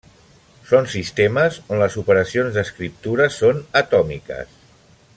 [0.69, 4.61] Són sistemes on les operacions d'escriptura són atòmiques.